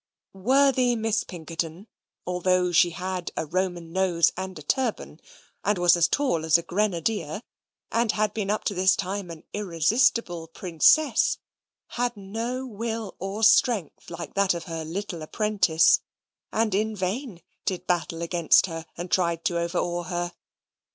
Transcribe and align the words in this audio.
Worthy 0.33 0.95
Miss 0.95 1.23
Pinkerton, 1.23 1.85
although 2.25 2.71
she 2.71 2.89
had 2.89 3.29
a 3.37 3.45
Roman 3.45 3.91
nose 3.91 4.31
and 4.35 4.57
a 4.57 4.63
turban, 4.63 5.19
and 5.63 5.77
was 5.77 5.95
as 5.95 6.07
tall 6.07 6.43
as 6.43 6.57
a 6.57 6.63
grenadier, 6.63 7.43
and 7.91 8.11
had 8.13 8.33
been 8.33 8.49
up 8.49 8.63
to 8.63 8.73
this 8.73 8.95
time 8.95 9.29
an 9.29 9.43
irresistible 9.53 10.47
princess, 10.47 11.37
had 11.89 12.17
no 12.17 12.65
will 12.65 13.15
or 13.19 13.43
strength 13.43 14.09
like 14.09 14.33
that 14.33 14.55
of 14.55 14.63
her 14.63 14.83
little 14.83 15.21
apprentice, 15.21 16.01
and 16.51 16.73
in 16.73 16.95
vain 16.95 17.43
did 17.65 17.85
battle 17.85 18.23
against 18.23 18.65
her, 18.65 18.87
and 18.97 19.11
tried 19.11 19.45
to 19.45 19.59
overawe 19.59 20.01
her. 20.05 20.33